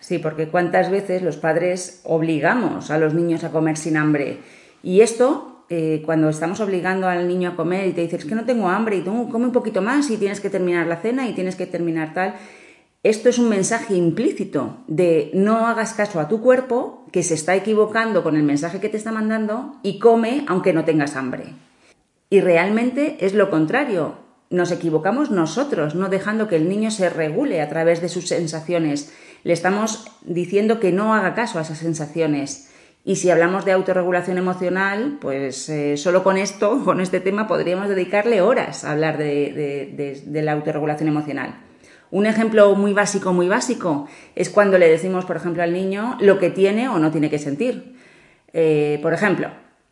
Sí, 0.00 0.18
porque 0.18 0.48
cuántas 0.48 0.90
veces 0.90 1.22
los 1.22 1.36
padres 1.36 2.00
obligamos 2.04 2.90
a 2.90 2.98
los 2.98 3.12
niños 3.12 3.44
a 3.44 3.50
comer 3.50 3.76
sin 3.76 3.98
hambre 3.98 4.38
y 4.82 5.00
esto, 5.00 5.64
eh, 5.68 6.02
cuando 6.06 6.28
estamos 6.28 6.60
obligando 6.60 7.08
al 7.08 7.28
niño 7.28 7.50
a 7.50 7.56
comer 7.56 7.88
y 7.88 7.92
te 7.92 8.00
dices 8.00 8.24
que 8.24 8.34
no 8.34 8.44
tengo 8.44 8.68
hambre 8.68 8.96
y 8.96 9.00
tú 9.02 9.28
come 9.28 9.46
un 9.46 9.52
poquito 9.52 9.82
más 9.82 10.10
y 10.10 10.16
tienes 10.16 10.40
que 10.40 10.50
terminar 10.50 10.86
la 10.86 10.96
cena 10.96 11.28
y 11.28 11.34
tienes 11.34 11.56
que 11.56 11.66
terminar 11.66 12.14
tal, 12.14 12.34
esto 13.04 13.28
es 13.28 13.38
un 13.38 13.48
mensaje 13.48 13.94
implícito 13.94 14.78
de 14.88 15.30
no 15.32 15.66
hagas 15.68 15.94
caso 15.94 16.18
a 16.18 16.28
tu 16.28 16.40
cuerpo 16.40 17.06
que 17.12 17.22
se 17.22 17.34
está 17.34 17.54
equivocando 17.54 18.24
con 18.24 18.36
el 18.36 18.42
mensaje 18.42 18.80
que 18.80 18.88
te 18.88 18.96
está 18.96 19.12
mandando 19.12 19.76
y 19.82 20.00
come 20.00 20.44
aunque 20.48 20.72
no 20.72 20.84
tengas 20.84 21.14
hambre. 21.14 21.54
Y 22.28 22.40
realmente 22.40 23.18
es 23.20 23.34
lo 23.34 23.50
contrario. 23.50 24.26
nos 24.50 24.72
equivocamos 24.72 25.30
nosotros, 25.30 25.94
no 25.94 26.08
dejando 26.08 26.48
que 26.48 26.56
el 26.56 26.70
niño 26.70 26.90
se 26.90 27.10
regule 27.10 27.60
a 27.60 27.68
través 27.68 28.00
de 28.00 28.08
sus 28.08 28.28
sensaciones. 28.28 29.12
Le 29.44 29.52
estamos 29.52 30.10
diciendo 30.22 30.80
que 30.80 30.90
no 30.90 31.14
haga 31.14 31.34
caso 31.34 31.58
a 31.58 31.62
esas 31.62 31.78
sensaciones. 31.78 32.70
Y 33.04 33.16
si 33.16 33.30
hablamos 33.30 33.64
de 33.64 33.72
autorregulación 33.72 34.38
emocional, 34.38 35.18
pues 35.20 35.68
eh, 35.68 35.96
solo 35.98 36.24
con 36.24 36.36
esto, 36.36 36.82
con 36.84 37.00
este 37.00 37.20
tema, 37.20 37.46
podríamos 37.46 37.88
dedicarle 37.88 38.40
horas 38.40 38.84
a 38.84 38.92
hablar 38.92 39.18
de, 39.18 40.22
la 40.26 40.52
autorregulación 40.52 41.08
emocional. 41.08 41.67
Un 42.10 42.26
ejemplo 42.26 42.74
muy 42.74 42.92
básico, 42.92 43.32
muy 43.32 43.48
básico, 43.48 44.08
es 44.34 44.50
cuando 44.50 44.78
le 44.78 44.88
decimos, 44.88 45.24
por 45.24 45.36
ejemplo, 45.36 45.62
al 45.62 45.72
niño 45.72 46.16
lo 46.20 46.38
que 46.38 46.50
tiene 46.50 46.88
o 46.88 46.98
no 46.98 47.10
tiene 47.10 47.30
que 47.30 47.38
sentir. 47.38 47.96
Eh, 48.52 48.98
por 49.02 49.12
ejemplo, 49.12 49.50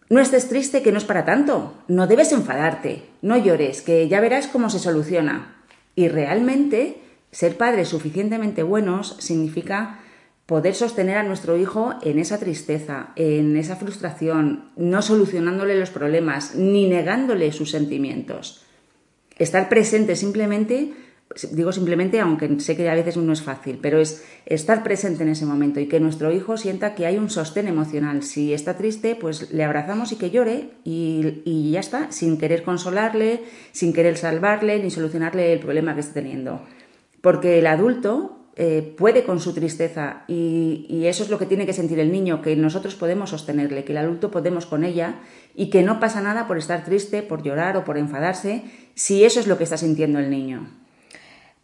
no 0.08 0.20
estés 0.20 0.48
triste 0.48 0.82
que 0.82 0.92
no 0.92 0.98
es 0.98 1.04
para 1.04 1.24
tanto. 1.24 1.74
No 1.88 2.06
debes 2.06 2.32
enfadarte. 2.32 3.02
No 3.22 3.36
llores, 3.36 3.82
que 3.82 4.08
ya 4.08 4.20
verás 4.20 4.46
cómo 4.46 4.70
se 4.70 4.78
soluciona. 4.78 5.56
Y 5.94 6.08
realmente 6.08 6.98
ser 7.32 7.56
padres 7.56 7.88
suficientemente 7.88 8.62
buenos 8.62 9.16
significa 9.18 10.00
poder 10.46 10.74
sostener 10.76 11.18
a 11.18 11.24
nuestro 11.24 11.56
hijo 11.56 11.94
en 12.02 12.20
esa 12.20 12.38
tristeza, 12.38 13.08
en 13.16 13.56
esa 13.56 13.74
frustración, 13.74 14.70
no 14.76 15.02
solucionándole 15.02 15.78
los 15.78 15.90
problemas, 15.90 16.54
ni 16.54 16.88
negándole 16.88 17.50
sus 17.50 17.72
sentimientos. 17.72 18.64
Estar 19.38 19.68
presente 19.68 20.14
simplemente 20.14 20.92
digo 21.50 21.72
simplemente, 21.72 22.20
aunque 22.20 22.60
sé 22.60 22.76
que 22.76 22.88
a 22.88 22.94
veces 22.94 23.16
no 23.16 23.32
es 23.32 23.42
fácil, 23.42 23.78
pero 23.82 24.00
es 24.00 24.24
estar 24.46 24.82
presente 24.82 25.24
en 25.24 25.30
ese 25.30 25.44
momento 25.44 25.80
y 25.80 25.86
que 25.86 25.98
nuestro 25.98 26.32
hijo 26.32 26.56
sienta 26.56 26.94
que 26.94 27.04
hay 27.04 27.18
un 27.18 27.30
sostén 27.30 27.66
emocional. 27.66 28.22
Si 28.22 28.54
está 28.54 28.76
triste, 28.76 29.16
pues 29.16 29.52
le 29.52 29.64
abrazamos 29.64 30.12
y 30.12 30.16
que 30.16 30.30
llore 30.30 30.70
y, 30.84 31.70
ya 31.72 31.80
está, 31.80 32.12
sin 32.12 32.38
querer 32.38 32.62
consolarle, 32.62 33.42
sin 33.72 33.92
querer 33.92 34.16
salvarle 34.16 34.82
ni 34.82 34.90
solucionarle 34.90 35.52
el 35.52 35.60
problema 35.60 35.94
que 35.94 36.00
esté 36.00 36.22
teniendo. 36.22 36.62
Porque 37.20 37.58
el 37.58 37.66
adulto 37.66 38.38
eh, 38.54 38.94
puede 38.96 39.24
con 39.24 39.40
su 39.40 39.52
tristeza 39.52 40.22
y, 40.28 40.86
y, 40.88 41.06
eso 41.06 41.24
es 41.24 41.28
lo 41.28 41.38
que 41.38 41.46
tiene 41.46 41.66
que 41.66 41.72
sentir 41.72 41.98
el 41.98 42.12
niño, 42.12 42.40
que 42.40 42.54
nosotros 42.54 42.94
podemos 42.94 43.30
sostenerle, 43.30 43.84
que 43.84 43.92
el 43.92 43.98
adulto 43.98 44.30
podemos 44.30 44.64
con 44.64 44.84
ella 44.84 45.16
y 45.56 45.70
que 45.70 45.82
no 45.82 45.98
pasa 45.98 46.22
nada 46.22 46.46
por 46.46 46.56
estar 46.56 46.84
triste, 46.84 47.22
por 47.22 47.42
llorar 47.42 47.76
o 47.76 47.84
por 47.84 47.98
enfadarse, 47.98 48.62
si 48.94 49.24
eso 49.24 49.40
es 49.40 49.48
lo 49.48 49.58
que 49.58 49.64
está 49.64 49.76
sintiendo 49.76 50.20
el 50.20 50.30
niño. 50.30 50.85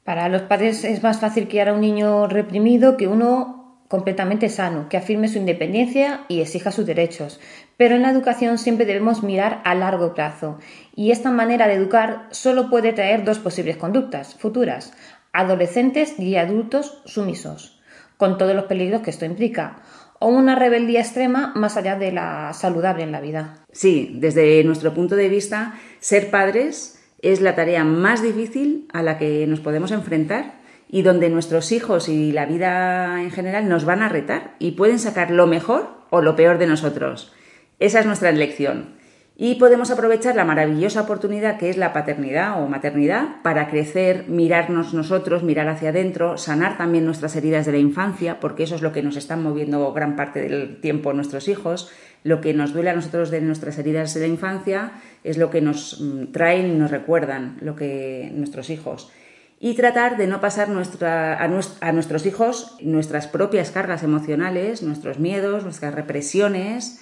Para 0.04 0.28
los 0.28 0.42
padres 0.42 0.84
es 0.84 1.02
más 1.02 1.20
fácil 1.20 1.48
criar 1.48 1.68
a 1.68 1.74
un 1.74 1.80
niño 1.80 2.26
reprimido 2.26 2.96
que 2.96 3.06
uno 3.06 3.62
completamente 3.92 4.48
sano, 4.48 4.88
que 4.88 4.96
afirme 4.96 5.28
su 5.28 5.36
independencia 5.36 6.22
y 6.26 6.40
exija 6.40 6.72
sus 6.72 6.86
derechos. 6.86 7.40
Pero 7.76 7.94
en 7.94 8.02
la 8.02 8.10
educación 8.10 8.56
siempre 8.56 8.86
debemos 8.86 9.22
mirar 9.22 9.60
a 9.64 9.74
largo 9.74 10.14
plazo 10.14 10.58
y 10.96 11.10
esta 11.10 11.30
manera 11.30 11.68
de 11.68 11.74
educar 11.74 12.26
solo 12.30 12.70
puede 12.70 12.94
traer 12.94 13.22
dos 13.22 13.38
posibles 13.38 13.76
conductas 13.76 14.34
futuras, 14.34 14.94
adolescentes 15.32 16.18
y 16.18 16.36
adultos 16.36 17.02
sumisos, 17.04 17.80
con 18.16 18.38
todos 18.38 18.56
los 18.56 18.64
peligros 18.64 19.02
que 19.02 19.10
esto 19.10 19.26
implica, 19.26 19.82
o 20.18 20.28
una 20.28 20.54
rebeldía 20.54 21.00
extrema 21.00 21.52
más 21.54 21.76
allá 21.76 21.96
de 21.96 22.12
la 22.12 22.52
saludable 22.54 23.02
en 23.02 23.12
la 23.12 23.20
vida. 23.20 23.66
Sí, 23.72 24.16
desde 24.18 24.64
nuestro 24.64 24.94
punto 24.94 25.16
de 25.16 25.28
vista, 25.28 25.74
ser 26.00 26.30
padres 26.30 27.01
es 27.22 27.40
la 27.40 27.54
tarea 27.54 27.84
más 27.84 28.22
difícil 28.22 28.88
a 28.92 29.02
la 29.02 29.16
que 29.16 29.46
nos 29.46 29.60
podemos 29.60 29.92
enfrentar 29.92 30.60
y 30.88 31.02
donde 31.02 31.30
nuestros 31.30 31.72
hijos 31.72 32.08
y 32.08 32.32
la 32.32 32.44
vida 32.46 33.22
en 33.22 33.30
general 33.30 33.68
nos 33.68 33.84
van 33.84 34.02
a 34.02 34.08
retar 34.08 34.56
y 34.58 34.72
pueden 34.72 34.98
sacar 34.98 35.30
lo 35.30 35.46
mejor 35.46 35.88
o 36.10 36.20
lo 36.20 36.36
peor 36.36 36.58
de 36.58 36.66
nosotros. 36.66 37.32
Esa 37.78 38.00
es 38.00 38.06
nuestra 38.06 38.28
elección. 38.28 39.00
Y 39.44 39.56
podemos 39.56 39.90
aprovechar 39.90 40.36
la 40.36 40.44
maravillosa 40.44 41.00
oportunidad 41.00 41.58
que 41.58 41.68
es 41.68 41.76
la 41.76 41.92
paternidad 41.92 42.62
o 42.62 42.68
maternidad 42.68 43.42
para 43.42 43.66
crecer, 43.66 44.26
mirarnos 44.28 44.94
nosotros, 44.94 45.42
mirar 45.42 45.66
hacia 45.66 45.88
adentro, 45.88 46.38
sanar 46.38 46.78
también 46.78 47.04
nuestras 47.04 47.34
heridas 47.34 47.66
de 47.66 47.72
la 47.72 47.78
infancia, 47.78 48.38
porque 48.38 48.62
eso 48.62 48.76
es 48.76 48.82
lo 48.82 48.92
que 48.92 49.02
nos 49.02 49.16
están 49.16 49.42
moviendo 49.42 49.92
gran 49.92 50.14
parte 50.14 50.42
del 50.42 50.80
tiempo 50.80 51.12
nuestros 51.12 51.48
hijos, 51.48 51.90
lo 52.22 52.40
que 52.40 52.54
nos 52.54 52.72
duele 52.72 52.90
a 52.90 52.94
nosotros 52.94 53.32
de 53.32 53.40
nuestras 53.40 53.78
heridas 53.78 54.14
de 54.14 54.20
la 54.20 54.28
infancia 54.28 54.92
es 55.24 55.38
lo 55.38 55.50
que 55.50 55.60
nos 55.60 56.00
mm, 56.00 56.30
traen 56.30 56.70
y 56.70 56.78
nos 56.78 56.92
recuerdan 56.92 57.56
lo 57.62 57.74
que 57.74 58.30
nuestros 58.32 58.70
hijos. 58.70 59.10
Y 59.58 59.74
tratar 59.74 60.18
de 60.18 60.28
no 60.28 60.40
pasar 60.40 60.68
a, 60.70 61.92
nuestros 61.92 62.26
hijos 62.26 62.76
nuestras 62.80 63.26
propias 63.26 63.72
cargas 63.72 64.04
emocionales, 64.04 64.84
nuestros 64.84 65.18
miedos, 65.18 65.64
nuestras 65.64 65.96
represiones, 65.96 67.00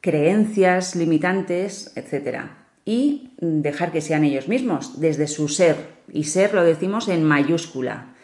creencias 0.00 0.96
limitantes, 0.96 1.92
etc. 1.96 2.46
Y 2.84 3.32
dejar 3.40 3.92
que 3.92 4.00
sean 4.00 4.24
ellos 4.24 4.48
mismos, 4.48 5.00
desde 5.00 5.26
su 5.26 5.48
ser. 5.48 5.98
Y 6.12 6.24
ser 6.24 6.54
lo 6.54 6.64
decimos 6.64 7.08
en 7.08 7.24
mayúscula 7.24 8.14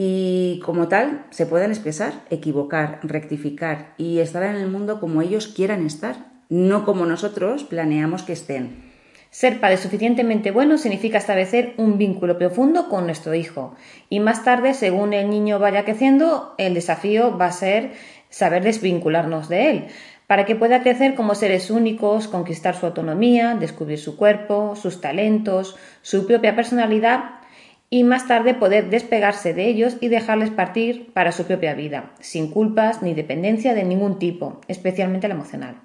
y 0.00 0.60
como 0.64 0.86
tal 0.86 1.26
se 1.30 1.44
puedan 1.44 1.70
expresar, 1.70 2.12
equivocar, 2.30 3.00
rectificar 3.02 3.94
y 3.96 4.20
estar 4.20 4.44
en 4.44 4.54
el 4.54 4.68
mundo 4.68 5.00
como 5.00 5.22
ellos 5.22 5.48
quieran 5.48 5.84
estar, 5.84 6.30
no 6.48 6.84
como 6.84 7.04
nosotros 7.04 7.64
planeamos 7.64 8.22
que 8.22 8.32
estén. 8.32 8.86
Ser 9.30 9.58
padre 9.58 9.76
suficientemente 9.76 10.52
bueno 10.52 10.78
significa 10.78 11.18
establecer 11.18 11.74
un 11.78 11.98
vínculo 11.98 12.38
profundo 12.38 12.88
con 12.88 13.06
nuestro 13.06 13.34
hijo 13.34 13.74
y 14.08 14.20
más 14.20 14.44
tarde, 14.44 14.72
según 14.72 15.14
el 15.14 15.30
niño 15.30 15.58
vaya 15.58 15.84
creciendo, 15.84 16.54
el 16.58 16.74
desafío 16.74 17.36
va 17.36 17.46
a 17.46 17.52
ser 17.52 17.90
saber 18.30 18.62
desvincularnos 18.62 19.48
de 19.48 19.70
él 19.70 19.86
para 20.28 20.44
que 20.44 20.54
pueda 20.54 20.82
crecer 20.82 21.14
como 21.14 21.34
seres 21.34 21.70
únicos, 21.70 22.28
conquistar 22.28 22.76
su 22.76 22.84
autonomía, 22.84 23.56
descubrir 23.58 23.98
su 23.98 24.16
cuerpo, 24.16 24.76
sus 24.76 25.00
talentos, 25.00 25.74
su 26.02 26.26
propia 26.26 26.54
personalidad 26.54 27.40
y 27.88 28.04
más 28.04 28.28
tarde 28.28 28.52
poder 28.52 28.90
despegarse 28.90 29.54
de 29.54 29.66
ellos 29.66 29.96
y 30.02 30.08
dejarles 30.08 30.50
partir 30.50 31.10
para 31.14 31.32
su 31.32 31.44
propia 31.44 31.72
vida, 31.72 32.12
sin 32.20 32.50
culpas 32.50 33.00
ni 33.00 33.14
dependencia 33.14 33.72
de 33.72 33.84
ningún 33.84 34.18
tipo, 34.18 34.60
especialmente 34.68 35.28
la 35.28 35.34
emocional. 35.34 35.80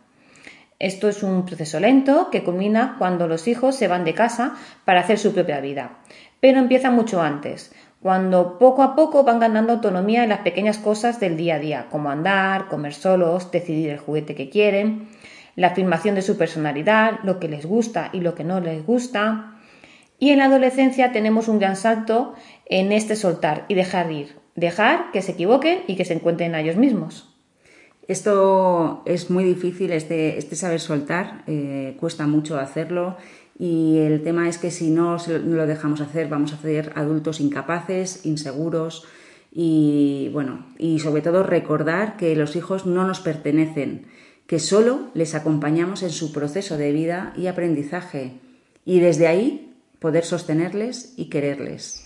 Esto 0.78 1.08
es 1.08 1.24
un 1.24 1.46
proceso 1.46 1.80
lento 1.80 2.30
que 2.30 2.44
culmina 2.44 2.98
cuando 3.00 3.30
los 3.30 3.48
hijos 3.48 3.78
se 3.78 3.88
van 3.88 4.04
de 4.04 4.14
casa 4.14 4.56
para 4.84 5.00
hacer 5.00 5.18
su 5.18 5.34
propia 5.34 5.62
vida, 5.62 6.00
pero 6.42 6.60
empieza 6.60 6.92
mucho 6.92 7.22
antes, 7.22 7.74
cuando 8.04 8.60
poco 8.60 8.84
a 8.84 8.96
poco 8.96 9.24
van 9.24 9.40
ganando 9.40 9.72
autonomía 9.72 10.24
en 10.24 10.30
las 10.30 10.40
pequeñas 10.40 10.78
cosas 10.78 11.22
del 11.22 11.38
día 11.38 11.56
a 11.56 11.60
día, 11.60 11.88
como 11.90 12.12
andar, 12.12 12.68
comer 12.68 12.94
solos, 12.94 13.50
decidir 13.50 13.92
el 13.92 13.98
juguete 13.98 14.36
que 14.36 14.50
quieren, 14.50 15.08
la 15.56 15.68
afirmación 15.68 16.14
de 16.14 16.22
su 16.22 16.38
personalidad, 16.38 17.20
lo 17.24 17.40
que 17.40 17.48
les 17.48 17.66
gusta 17.66 18.10
y 18.12 18.20
lo 18.20 18.36
que 18.36 18.44
no 18.44 18.60
les 18.60 18.86
gusta, 18.86 19.56
y 20.20 20.32
en 20.32 20.40
la 20.40 20.46
adolescencia 20.46 21.14
tenemos 21.14 21.48
un 21.48 21.60
gran 21.60 21.78
salto 21.78 22.34
en 22.66 22.92
este 22.92 23.16
soltar 23.16 23.64
y 23.70 23.74
dejar 23.76 24.12
ir, 24.12 24.36
dejar 24.56 25.12
que 25.12 25.22
se 25.22 25.32
equivoquen 25.32 25.84
y 25.88 25.96
que 25.96 26.04
se 26.04 26.14
encuentren 26.14 26.56
a 26.56 26.60
ellos 26.60 26.76
mismos. 26.76 27.34
Esto 28.10 29.02
es 29.06 29.30
muy 29.30 29.46
difícil, 29.46 29.94
este, 29.94 30.38
este 30.38 30.58
saber 30.58 30.82
soltar, 30.82 31.46
eh, 31.48 31.96
cuesta 32.02 32.28
mucho 32.28 32.60
hacerlo 32.60 33.16
y 33.58 33.98
el 34.00 34.24
tema 34.24 34.50
es 34.50 34.58
que 34.58 34.72
si 34.72 34.90
no 34.90 35.18
lo 35.28 35.68
dejamos 35.68 36.02
hacer 36.02 36.28
vamos 36.28 36.54
a 36.54 36.58
ser 36.58 36.92
adultos 36.96 37.40
incapaces, 37.40 38.26
inseguros 38.26 39.06
y 39.52 40.30
bueno, 40.34 40.66
y 40.80 41.00
sobre 41.00 41.22
todo 41.22 41.44
recordar 41.44 42.18
que 42.18 42.36
los 42.36 42.56
hijos 42.56 42.86
no 42.88 43.06
nos 43.06 43.20
pertenecen, 43.20 44.08
que 44.48 44.60
solo 44.60 45.12
les 45.14 45.36
acompañamos 45.36 46.02
en 46.02 46.10
su 46.10 46.34
proceso 46.34 46.78
de 46.78 46.92
vida 46.92 47.34
y 47.38 47.48
aprendizaje 47.48 48.40
y 48.86 49.00
desde 49.00 49.28
ahí 49.28 49.74
poder 50.00 50.26
sostenerles 50.26 51.14
y 51.16 51.26
quererles. 51.26 52.03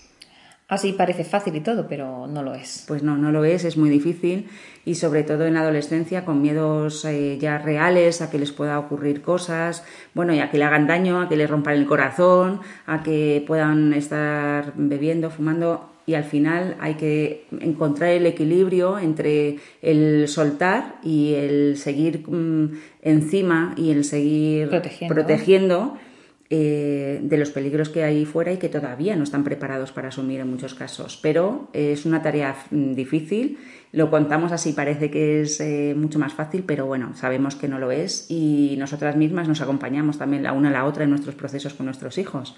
Así 0.69 0.91
parece 0.91 1.23
fácil 1.23 1.55
y 1.55 1.61
todo, 1.61 1.87
pero 1.87 2.27
no 2.27 2.43
lo 2.43 2.53
es. 2.53 2.83
Pues 2.87 3.01
no, 3.01 3.17
no 3.17 3.31
lo 3.31 3.45
es, 3.45 3.63
es 3.63 3.77
muy 3.77 3.89
difícil 3.89 4.49
y 4.83 4.95
sobre 4.95 5.23
todo 5.23 5.45
en 5.45 5.53
la 5.53 5.61
adolescencia 5.61 6.25
con 6.25 6.41
miedos 6.41 7.05
eh, 7.05 7.37
ya 7.39 7.57
reales 7.57 8.21
a 8.21 8.29
que 8.29 8.37
les 8.37 8.51
pueda 8.51 8.77
ocurrir 8.77 9.21
cosas, 9.21 9.85
bueno, 10.13 10.33
y 10.33 10.39
a 10.39 10.49
que 10.49 10.57
le 10.57 10.65
hagan 10.65 10.85
daño, 10.85 11.21
a 11.21 11.29
que 11.29 11.37
le 11.37 11.47
rompan 11.47 11.75
el 11.75 11.85
corazón, 11.85 12.59
a 12.85 13.01
que 13.01 13.45
puedan 13.47 13.93
estar 13.93 14.73
bebiendo, 14.75 15.29
fumando 15.29 15.89
y 16.05 16.15
al 16.15 16.23
final 16.23 16.75
hay 16.79 16.95
que 16.95 17.45
encontrar 17.59 18.11
el 18.11 18.25
equilibrio 18.25 18.97
entre 18.97 19.59
el 19.81 20.27
soltar 20.27 20.95
y 21.03 21.33
el 21.33 21.77
seguir 21.77 22.27
mm, 22.27 22.79
encima 23.03 23.73
y 23.77 23.91
el 23.91 24.03
seguir 24.03 24.69
protegiendo 25.07 25.97
eh, 26.49 27.19
de 27.21 27.37
los 27.37 27.49
peligros 27.49 27.89
que 27.89 28.05
hay 28.05 28.23
fuera 28.23 28.53
y 28.53 28.57
que 28.57 28.69
todavía 28.69 29.17
no 29.17 29.23
están 29.23 29.43
preparados 29.43 29.91
para 29.91 30.07
asumir 30.07 30.39
en 30.39 30.49
muchos 30.49 30.75
casos. 30.75 31.19
Pero 31.21 31.67
es 31.73 32.05
una 32.05 32.21
tarea 32.21 32.55
mm, 32.71 32.93
difícil, 32.93 33.57
lo 33.91 34.09
contamos 34.09 34.53
así, 34.53 34.71
parece 34.71 35.11
que 35.11 35.41
es 35.41 35.59
eh, 35.59 35.93
mucho 35.97 36.19
más 36.19 36.33
fácil, 36.33 36.63
pero 36.65 36.85
bueno, 36.85 37.13
sabemos 37.15 37.55
que 37.55 37.67
no 37.67 37.79
lo 37.79 37.91
es 37.91 38.27
y 38.29 38.75
nosotras 38.79 39.17
mismas 39.17 39.49
nos 39.49 39.59
acompañamos 39.59 40.17
también 40.17 40.43
la 40.43 40.53
una 40.53 40.69
a 40.69 40.71
la 40.71 40.85
otra 40.85 41.03
en 41.03 41.09
nuestros 41.09 41.35
procesos 41.35 41.73
con 41.73 41.85
nuestros 41.85 42.17
hijos. 42.17 42.55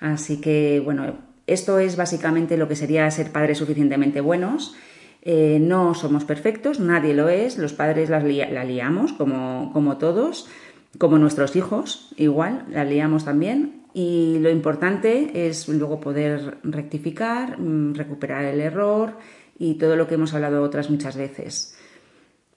Así 0.00 0.40
que 0.40 0.80
bueno, 0.84 1.14
esto 1.46 1.78
es 1.78 1.94
básicamente 1.96 2.56
lo 2.56 2.66
que 2.66 2.74
sería 2.74 3.08
ser 3.12 3.30
padres 3.30 3.58
suficientemente 3.58 4.20
buenos. 4.20 4.74
Eh, 5.22 5.58
no 5.60 5.94
somos 5.94 6.24
perfectos, 6.24 6.80
nadie 6.80 7.14
lo 7.14 7.28
es, 7.28 7.58
los 7.58 7.72
padres 7.72 8.10
la 8.10 8.20
liamos 8.20 9.12
como, 9.12 9.70
como 9.72 9.98
todos 9.98 10.48
como 10.98 11.18
nuestros 11.18 11.56
hijos, 11.56 12.12
igual, 12.16 12.64
la 12.70 12.84
liamos 12.84 13.24
también. 13.24 13.82
y 13.96 14.38
lo 14.40 14.50
importante 14.50 15.46
es 15.46 15.68
luego 15.68 16.00
poder 16.00 16.58
rectificar, 16.64 17.60
mm, 17.60 17.94
recuperar 17.94 18.44
el 18.44 18.60
error 18.60 19.16
y 19.56 19.74
todo 19.74 19.94
lo 19.94 20.08
que 20.08 20.14
hemos 20.14 20.34
hablado 20.34 20.64
otras 20.64 20.90
muchas 20.90 21.16
veces. 21.16 21.76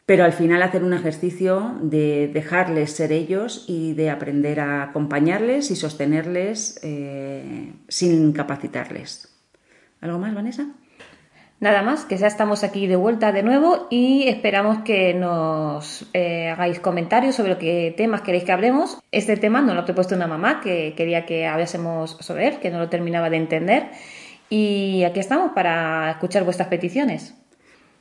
Pero 0.07 0.23
al 0.23 0.33
final 0.33 0.63
hacer 0.63 0.83
un 0.83 0.93
ejercicio 0.93 1.75
de 1.81 2.29
dejarles 2.33 2.91
ser 2.91 3.11
ellos 3.11 3.65
y 3.67 3.93
de 3.93 4.09
aprender 4.09 4.59
a 4.61 4.81
acompañarles 4.81 5.69
y 5.69 5.75
sostenerles 5.75 6.79
eh, 6.81 7.73
sin 7.87 8.31
capacitarles. 8.31 9.37
¿Algo 9.99 10.17
más, 10.17 10.33
Vanessa? 10.33 10.69
Nada 11.59 11.81
más, 11.81 12.05
que 12.05 12.17
ya 12.17 12.27
estamos 12.27 12.63
aquí 12.63 12.85
de 12.85 12.95
vuelta 12.95 13.31
de 13.31 13.41
nuevo 13.41 13.87
y 13.89 14.27
esperamos 14.27 14.83
que 14.83 15.15
nos 15.15 16.05
eh, 16.13 16.49
hagáis 16.49 16.79
comentarios 16.79 17.35
sobre 17.35 17.57
que 17.57 17.95
temas 17.97 18.21
queréis 18.21 18.43
que 18.43 18.51
hablemos. 18.51 18.99
Este 19.11 19.37
tema 19.37 19.61
no 19.61 19.73
lo 19.73 19.83
he 19.83 19.93
puesto 19.93 20.13
una 20.13 20.27
mamá 20.27 20.61
que 20.61 20.93
quería 20.95 21.25
que 21.25 21.47
hablásemos 21.47 22.17
sobre 22.19 22.47
él, 22.47 22.59
que 22.59 22.69
no 22.69 22.77
lo 22.77 22.89
terminaba 22.89 23.31
de 23.31 23.37
entender. 23.37 23.87
Y 24.51 25.03
aquí 25.03 25.19
estamos 25.19 25.53
para 25.53 26.11
escuchar 26.11 26.43
vuestras 26.43 26.67
peticiones. 26.69 27.33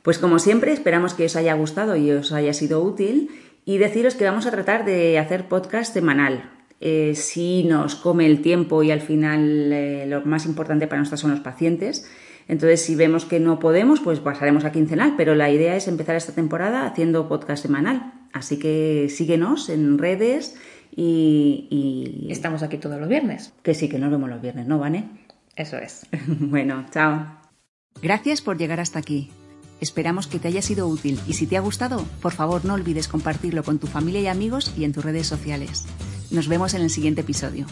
Pues 0.03 0.19
como 0.19 0.37
siempre, 0.37 0.71
esperamos 0.71 1.15
que 1.15 1.25
os 1.25 1.35
haya 1.35 1.55
gustado 1.55 1.95
y 1.95 2.11
os 2.11 2.31
haya 2.31 2.53
sido 2.53 2.83
útil 2.83 3.31
y 3.65 3.79
deciros 3.79 4.13
que 4.13 4.25
vamos 4.25 4.45
a 4.45 4.51
tratar 4.51 4.85
de 4.85 5.17
hacer 5.17 5.47
podcast 5.47 5.95
semanal. 5.95 6.51
Eh, 6.79 7.13
si 7.15 7.63
nos 7.63 7.95
come 7.95 8.27
el 8.27 8.43
tiempo 8.43 8.83
y 8.83 8.91
al 8.91 9.01
final 9.01 9.73
eh, 9.73 10.05
lo 10.07 10.21
más 10.21 10.45
importante 10.45 10.85
para 10.85 10.99
nosotros 10.99 11.21
son 11.21 11.31
los 11.31 11.39
pacientes, 11.39 12.07
entonces, 12.47 12.81
si 12.81 12.95
vemos 12.95 13.25
que 13.25 13.39
no 13.39 13.59
podemos, 13.59 13.99
pues 13.99 14.19
pasaremos 14.19 14.63
a 14.63 14.71
quincenal, 14.71 15.15
pero 15.17 15.35
la 15.35 15.51
idea 15.51 15.75
es 15.75 15.87
empezar 15.87 16.15
esta 16.15 16.33
temporada 16.33 16.85
haciendo 16.85 17.27
podcast 17.27 17.61
semanal. 17.61 18.13
Así 18.31 18.57
que 18.57 19.07
síguenos 19.09 19.69
en 19.69 19.97
redes 19.97 20.55
y, 20.95 22.27
Estamos 22.29 22.63
aquí 22.63 22.77
todos 22.77 22.99
los 22.99 23.09
viernes. 23.09 23.53
Que 23.63 23.73
sí, 23.73 23.89
que 23.89 23.99
nos 23.99 24.11
vemos 24.11 24.29
los 24.29 24.41
viernes, 24.41 24.67
¿no, 24.67 24.79
Vane? 24.79 25.09
Eso 25.55 25.77
es. 25.77 26.05
bueno, 26.27 26.85
chao. 26.91 27.25
Gracias 28.01 28.41
por 28.41 28.57
llegar 28.57 28.79
hasta 28.79 28.99
aquí. 28.99 29.29
Esperamos 29.79 30.27
que 30.27 30.39
te 30.39 30.47
haya 30.47 30.61
sido 30.61 30.87
útil 30.87 31.19
y 31.27 31.33
si 31.33 31.45
te 31.45 31.57
ha 31.57 31.61
gustado, 31.61 32.03
por 32.21 32.31
favor 32.31 32.65
no 32.65 32.73
olvides 32.73 33.07
compartirlo 33.07 33.63
con 33.63 33.77
tu 33.77 33.87
familia 33.87 34.21
y 34.21 34.27
amigos 34.27 34.73
y 34.75 34.85
en 34.85 34.93
tus 34.93 35.05
redes 35.05 35.27
sociales. 35.27 35.85
Nos 36.31 36.47
vemos 36.47 36.73
en 36.73 36.81
el 36.81 36.89
siguiente 36.89 37.21
episodio. 37.21 37.67